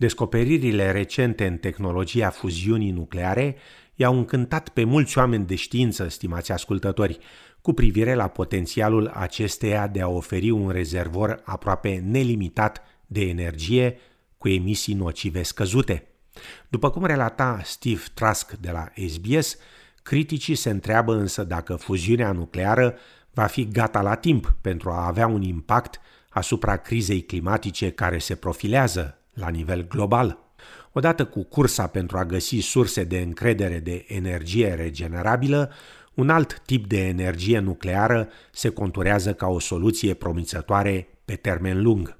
Descoperirile 0.00 0.90
recente 0.90 1.46
în 1.46 1.56
tehnologia 1.56 2.30
fuziunii 2.30 2.90
nucleare 2.90 3.56
i-au 3.94 4.16
încântat 4.16 4.68
pe 4.68 4.84
mulți 4.84 5.18
oameni 5.18 5.46
de 5.46 5.54
știință, 5.54 6.08
stimați 6.08 6.52
ascultători, 6.52 7.18
cu 7.60 7.72
privire 7.72 8.14
la 8.14 8.28
potențialul 8.28 9.06
acesteia 9.14 9.86
de 9.86 10.00
a 10.00 10.08
oferi 10.08 10.50
un 10.50 10.70
rezervor 10.70 11.40
aproape 11.44 12.02
nelimitat 12.04 12.82
de 13.06 13.20
energie 13.20 13.98
cu 14.38 14.48
emisii 14.48 14.94
nocive 14.94 15.42
scăzute. 15.42 16.08
După 16.68 16.90
cum 16.90 17.04
relata 17.04 17.60
Steve 17.64 18.02
Trask 18.14 18.52
de 18.52 18.70
la 18.70 18.88
SBS, 19.08 19.56
criticii 20.02 20.54
se 20.54 20.70
întreabă 20.70 21.14
însă 21.14 21.44
dacă 21.44 21.74
fuziunea 21.74 22.32
nucleară 22.32 22.94
va 23.32 23.46
fi 23.46 23.68
gata 23.68 24.00
la 24.00 24.14
timp 24.14 24.56
pentru 24.60 24.90
a 24.90 25.06
avea 25.06 25.26
un 25.26 25.42
impact 25.42 26.00
asupra 26.30 26.76
crizei 26.76 27.22
climatice 27.22 27.90
care 27.90 28.18
se 28.18 28.34
profilează 28.34 29.19
la 29.34 29.48
nivel 29.48 29.86
global. 29.88 30.38
Odată 30.92 31.24
cu 31.24 31.44
cursa 31.44 31.86
pentru 31.86 32.18
a 32.18 32.24
găsi 32.24 32.58
surse 32.58 33.04
de 33.04 33.18
încredere 33.18 33.78
de 33.78 34.04
energie 34.08 34.74
regenerabilă, 34.74 35.72
un 36.14 36.30
alt 36.30 36.62
tip 36.66 36.86
de 36.86 37.06
energie 37.06 37.58
nucleară 37.58 38.28
se 38.52 38.68
conturează 38.68 39.34
ca 39.34 39.46
o 39.46 39.58
soluție 39.58 40.14
promițătoare 40.14 41.08
pe 41.24 41.34
termen 41.34 41.82
lung. 41.82 42.18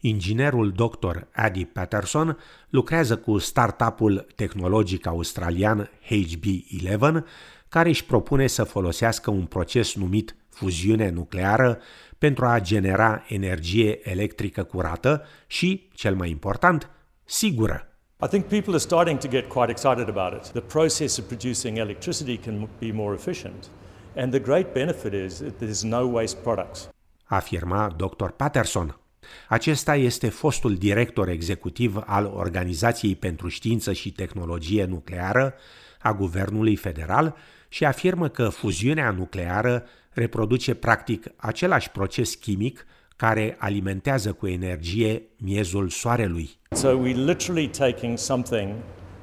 Inginerul 0.00 0.72
dr. 0.72 1.16
Adi 1.32 1.64
Patterson 1.64 2.38
lucrează 2.68 3.16
cu 3.16 3.38
startup-ul 3.38 4.26
tehnologic 4.34 5.06
australian 5.06 5.90
HB11, 6.06 7.24
care 7.68 7.88
își 7.88 8.04
propune 8.04 8.46
să 8.46 8.64
folosească 8.64 9.30
un 9.30 9.44
proces 9.44 9.94
numit 9.94 10.36
fuziune 10.48 11.10
nucleară 11.10 11.78
pentru 12.20 12.46
a 12.46 12.60
genera 12.60 13.24
energie 13.28 14.10
electrică 14.10 14.62
curată 14.62 15.22
și, 15.46 15.88
cel 15.94 16.14
mai 16.14 16.30
important, 16.30 16.90
sigură. 17.24 17.88
I 18.22 18.26
think 18.28 18.44
people 18.44 18.70
are 18.70 18.78
starting 18.78 19.18
to 19.18 19.28
get 19.28 19.48
quite 19.48 19.70
excited 19.70 20.08
about 20.08 20.32
it. 20.32 20.50
The 20.50 20.60
process 20.60 21.18
of 21.18 21.24
producing 21.24 21.78
electricity 21.78 22.36
can 22.36 22.68
be 22.78 22.90
more 22.92 23.14
efficient. 23.14 23.70
And 24.16 24.30
the 24.30 24.40
great 24.40 24.72
benefit 24.72 25.12
is 25.12 25.34
that 25.38 25.52
there's 25.62 25.82
no 25.82 26.00
waste 26.06 26.36
products. 26.42 26.88
Afirma 27.24 27.94
Dr. 27.96 28.30
Patterson. 28.36 29.00
Acesta 29.48 29.96
este 29.96 30.28
fostul 30.28 30.76
director 30.76 31.28
executiv 31.28 32.02
al 32.06 32.32
Organizației 32.34 33.16
pentru 33.16 33.48
Știință 33.48 33.92
și 33.92 34.12
Tehnologie 34.12 34.84
Nucleară 34.84 35.54
a 36.02 36.12
Guvernului 36.12 36.76
Federal 36.76 37.36
și 37.68 37.84
afirmă 37.84 38.28
că 38.28 38.48
fuziunea 38.48 39.10
nucleară 39.10 39.84
reproduce 40.12 40.74
practic 40.74 41.26
același 41.36 41.90
proces 41.90 42.34
chimic 42.34 42.86
care 43.16 43.56
alimentează 43.58 44.32
cu 44.32 44.46
energie 44.46 45.22
miezul 45.36 45.88
soarelui. 45.88 46.58
So 46.70 46.88
we're 46.88 47.24
literally 47.24 47.68
taking 47.68 48.18
something 48.18 48.74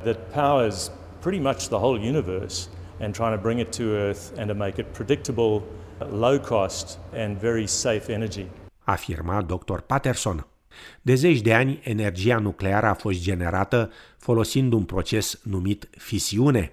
that 0.03 0.17
powers 0.33 0.91
pretty 1.19 1.39
much 1.39 1.67
the 1.67 1.77
whole 1.77 2.08
universe 2.08 2.67
and 2.99 3.13
trying 3.13 3.35
to 3.35 3.41
bring 3.41 3.59
it 3.59 3.75
to 3.75 3.83
Earth 3.83 4.21
and 4.38 4.47
to 4.47 4.55
make 4.55 4.81
it 4.81 4.85
predictable, 4.91 5.61
low 6.11 6.39
cost 6.39 6.99
and 7.13 7.38
very 7.38 7.67
safe 7.67 8.13
energy. 8.13 8.45
Afirma 8.83 9.41
Dr. 9.41 9.80
Patterson. 9.81 10.47
De 11.02 11.15
zeci 11.15 11.41
de 11.41 11.53
ani, 11.53 11.80
energia 11.83 12.38
nucleară 12.38 12.85
a 12.85 12.93
fost 12.93 13.21
generată 13.21 13.91
folosind 14.17 14.73
un 14.73 14.83
proces 14.83 15.39
numit 15.43 15.89
fisiune. 15.97 16.71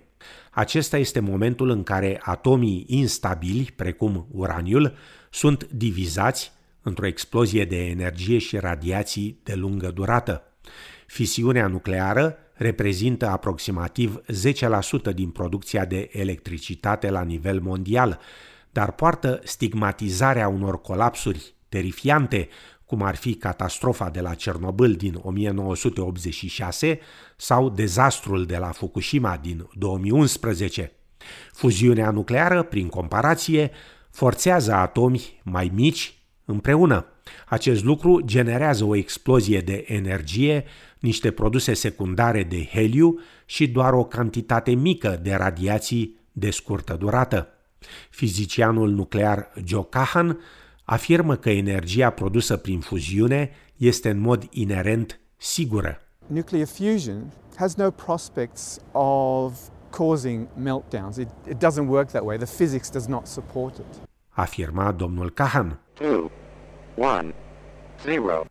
Acesta 0.55 0.97
este 0.97 1.21
momentul 1.21 1.69
în 1.69 1.83
care 1.83 2.21
atomii 2.23 2.85
instabili, 2.89 3.73
precum 3.77 4.27
uraniul, 4.31 4.95
sunt 5.31 5.69
divizați 5.71 6.53
într-o 6.83 7.07
explozie 7.07 7.65
de 7.65 7.87
energie 7.87 8.39
și 8.39 8.57
radiații 8.57 9.41
de 9.43 9.55
lungă 9.55 9.91
durată. 9.91 10.43
Fisiunea 11.07 11.67
nucleară 11.67 12.37
reprezintă 12.55 13.29
aproximativ 13.29 14.23
10% 15.11 15.15
din 15.15 15.31
producția 15.31 15.85
de 15.85 16.09
electricitate 16.13 17.11
la 17.11 17.23
nivel 17.23 17.61
mondial, 17.61 18.21
dar 18.71 18.93
poartă 18.93 19.41
stigmatizarea 19.45 20.49
unor 20.49 20.81
colapsuri 20.81 21.55
terifiante, 21.69 22.49
cum 22.87 23.03
ar 23.03 23.17
fi 23.17 23.35
catastrofa 23.35 24.11
de 24.11 24.21
la 24.21 24.35
Cernobâl 24.35 24.93
din 24.93 25.19
1986 25.23 26.99
sau 27.37 27.71
dezastrul 27.71 28.47
de 28.47 28.57
la 28.57 28.71
Fukushima 28.71 29.37
din 29.43 29.69
2011. 29.73 30.93
Fuziunea 31.53 32.11
nucleară, 32.11 32.63
prin 32.63 32.89
comparație, 32.89 33.71
forțează 34.11 34.73
atomi 34.73 35.41
mai 35.43 35.71
mici 35.75 36.15
împreună. 36.45 37.07
Acest 37.47 37.85
lucru 37.85 38.21
generează 38.21 38.85
o 38.85 38.97
explozie 38.97 39.61
de 39.61 39.85
energie, 39.89 40.65
niște 40.99 41.31
produse 41.31 41.75
secundare 41.75 42.43
de 42.43 42.65
heliu 42.65 43.21
și 43.47 43.69
doar 43.69 43.93
o 43.93 44.05
cantitate 44.05 44.71
mică 44.71 45.19
de 45.23 45.35
radiații 45.35 46.17
de 46.33 46.51
scurtă 46.51 46.97
durată. 46.99 47.49
Fizicianul 48.11 48.91
nuclear 48.91 49.53
Joe 49.65 49.87
Kahan 49.91 50.39
afirmă 50.85 51.37
că 51.37 51.51
energia 51.51 52.11
produsă 52.11 52.57
prin 52.57 52.81
fuziune 52.81 53.51
este 53.77 54.11
în 54.11 54.19
mod 54.19 54.47
inerent 54.51 55.21
sigură. 55.37 55.99
Nuclear 56.27 56.67
fusion 56.67 57.33
has 57.57 57.75
no 57.75 57.91
prospects 57.91 58.81
of 58.93 59.59
causing 59.91 60.47
meltdowns. 60.57 61.17
It, 61.17 61.29
it 61.49 61.57
doesn't 61.65 61.89
work 61.89 62.09
that 62.09 62.25
way. 62.25 62.37
The 62.37 62.47
physics 62.47 62.91
does 62.91 63.07
not 63.07 63.27
support 63.27 63.77
it. 63.77 64.01
Afirma 64.29 64.93
domnul 64.93 65.31
Kahan. 65.31 65.79
Two, 65.93 66.31
one, 66.97 67.35
zero. 68.03 68.47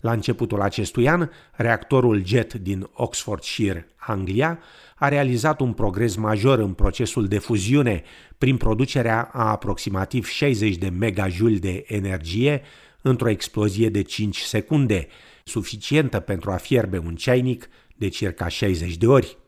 La 0.00 0.12
începutul 0.12 0.60
acestui 0.60 1.08
an, 1.08 1.28
reactorul 1.52 2.24
JET 2.24 2.54
din 2.54 2.88
Oxfordshire, 2.92 3.88
Anglia, 3.96 4.58
a 4.96 5.08
realizat 5.08 5.60
un 5.60 5.72
progres 5.72 6.16
major 6.16 6.58
în 6.58 6.72
procesul 6.72 7.28
de 7.28 7.38
fuziune 7.38 8.02
prin 8.38 8.56
producerea 8.56 9.30
a 9.32 9.50
aproximativ 9.50 10.26
60 10.26 10.76
de 10.76 10.88
megajuli 10.88 11.58
de 11.58 11.84
energie 11.88 12.62
într-o 13.02 13.28
explozie 13.28 13.88
de 13.88 14.02
5 14.02 14.38
secunde, 14.38 15.06
suficientă 15.44 16.20
pentru 16.20 16.50
a 16.50 16.56
fierbe 16.56 16.98
un 16.98 17.14
ceainic 17.14 17.68
de 17.96 18.08
circa 18.08 18.48
60 18.48 18.96
de 18.96 19.06
ori. 19.06 19.38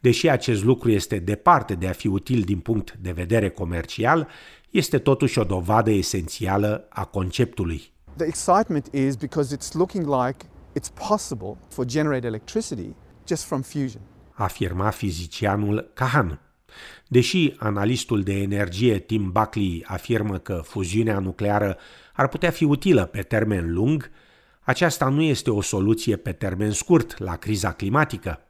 Deși 0.00 0.28
acest 0.28 0.64
lucru 0.64 0.90
este 0.90 1.18
departe 1.18 1.74
de 1.74 1.86
a 1.86 1.92
fi 1.92 2.06
util 2.06 2.40
din 2.40 2.58
punct 2.58 2.96
de 3.00 3.12
vedere 3.12 3.48
comercial, 3.48 4.28
este 4.70 4.98
totuși 4.98 5.38
o 5.38 5.44
dovadă 5.44 5.90
esențială 5.90 6.86
a 6.88 7.04
conceptului. 7.04 7.93
The 8.16 8.26
excitement 8.26 8.88
is 8.92 9.16
because 9.16 9.56
it's 9.56 9.74
looking 9.74 10.06
like 10.06 10.46
it's 10.74 10.90
possible 11.08 11.56
for 11.68 11.84
generate 11.84 12.26
electricity 12.26 12.94
just 13.26 13.44
from 13.44 13.62
fusion. 13.62 14.00
Afirma 14.32 14.90
fizicianul 14.90 15.90
Kahan. 15.94 16.40
Deși 17.08 17.52
analistul 17.58 18.22
de 18.22 18.32
energie 18.32 18.98
Tim 18.98 19.30
Buckley 19.32 19.84
afirmă 19.86 20.38
că 20.38 20.60
fuziunea 20.64 21.18
nucleară 21.18 21.76
ar 22.12 22.28
putea 22.28 22.50
fi 22.50 22.64
utilă 22.64 23.04
pe 23.04 23.22
termen 23.22 23.72
lung, 23.72 24.10
aceasta 24.60 25.08
nu 25.08 25.22
este 25.22 25.50
o 25.50 25.60
soluție 25.60 26.16
pe 26.16 26.32
termen 26.32 26.70
scurt 26.70 27.18
la 27.18 27.36
criza 27.36 27.72
climatică. 27.72 28.40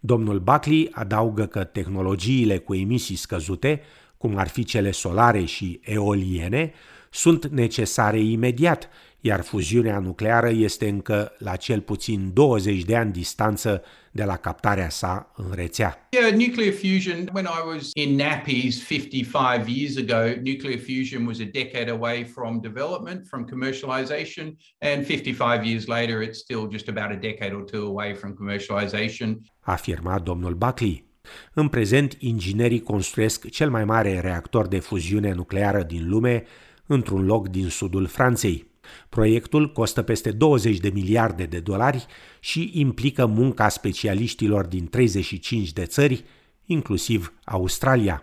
Domnul 0.00 0.38
Buckley 0.38 0.88
adaugă 0.92 1.46
că 1.46 1.64
tehnologiile 1.64 2.58
cu 2.58 2.74
emisii 2.74 3.16
scăzute, 3.16 3.80
cum 4.16 4.36
ar 4.36 4.48
fi 4.48 4.64
cele 4.64 4.90
solare 4.90 5.44
și 5.44 5.80
eoliene, 5.84 6.72
sunt 7.10 7.46
necesare 7.46 8.20
imediat, 8.20 8.88
iar 9.20 9.42
fuziunea 9.42 9.98
nucleară 9.98 10.48
este 10.48 10.88
încă 10.88 11.32
la 11.38 11.56
cel 11.56 11.80
puțin 11.80 12.30
20 12.32 12.84
de 12.84 12.96
ani 12.96 13.12
distanță 13.12 13.82
de 14.12 14.24
la 14.24 14.36
captarea 14.36 14.88
sa 14.88 15.32
în 15.36 15.52
rețea. 15.54 16.08
Yeah, 16.10 16.32
nuclear 16.32 16.72
fusion, 16.72 17.30
when 17.32 17.44
I 17.44 17.74
was 17.74 17.90
in 17.94 18.16
nappies 18.16 18.82
55 18.82 19.68
years 19.68 19.96
ago, 19.96 20.40
nuclear 20.44 20.78
fusion 20.78 21.26
was 21.26 21.38
a 21.40 21.48
decade 21.52 21.90
away 21.90 22.24
from 22.24 22.60
development, 22.60 23.26
from 23.26 23.44
commercialization, 23.44 24.56
and 24.78 25.04
55 25.04 25.66
years 25.66 25.86
later 25.86 26.22
it's 26.22 26.38
still 26.38 26.68
just 26.70 26.88
about 26.88 27.10
a 27.10 27.18
decade 27.20 27.52
or 27.52 27.64
two 27.64 27.86
away 27.86 28.14
from 28.14 28.34
commercialization. 28.34 29.40
Afirma 29.60 30.18
domnul 30.18 30.54
Buckley. 30.54 31.06
În 31.52 31.68
prezent, 31.68 32.16
inginerii 32.18 32.82
construiesc 32.82 33.48
cel 33.48 33.70
mai 33.70 33.84
mare 33.84 34.20
reactor 34.20 34.66
de 34.66 34.78
fuziune 34.78 35.32
nucleară 35.32 35.82
din 35.82 36.08
lume 36.08 36.44
într-un 36.88 37.24
loc 37.24 37.48
din 37.48 37.68
sudul 37.68 38.06
Franței. 38.06 38.66
Proiectul 39.08 39.72
costă 39.72 40.02
peste 40.02 40.30
20 40.30 40.78
de 40.78 40.88
miliarde 40.88 41.44
de 41.44 41.58
dolari 41.58 42.06
și 42.40 42.70
implică 42.74 43.26
munca 43.26 43.68
specialiștilor 43.68 44.66
din 44.66 44.86
35 44.86 45.72
de 45.72 45.84
țări, 45.84 46.24
inclusiv 46.64 47.32
Australia. 47.44 48.22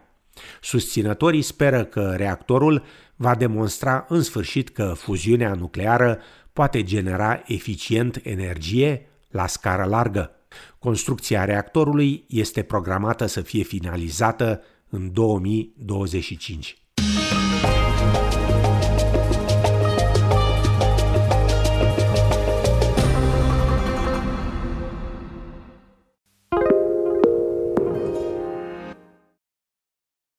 Susținătorii 0.62 1.42
speră 1.42 1.84
că 1.84 2.14
reactorul 2.18 2.84
va 3.16 3.36
demonstra 3.36 4.06
în 4.10 4.22
sfârșit 4.22 4.70
că 4.70 4.94
fuziunea 4.98 5.54
nucleară 5.54 6.20
poate 6.54 6.84
genera 6.84 7.44
eficient 7.46 8.20
energie 8.24 9.08
la 9.30 9.48
scară 9.48 9.84
largă. 9.84 10.32
Construcția 10.80 11.46
reactorului 11.46 12.26
este 12.28 12.62
programată 12.62 13.26
să 13.26 13.42
fie 13.42 13.64
finalizată 13.64 14.62
în 14.90 15.14
2025. 15.14 16.85